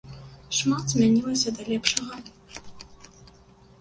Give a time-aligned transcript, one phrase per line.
[0.59, 2.15] Шмат змянілася да лепшага.